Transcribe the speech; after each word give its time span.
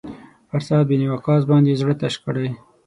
پر 0.49 0.61
سعد 0.67 0.85
بن 0.89 1.01
وقاص 1.13 1.41
باندې 1.49 1.69
یې 1.71 1.79
زړه 1.81 1.93
تش 2.01 2.15
کړی. 2.25 2.47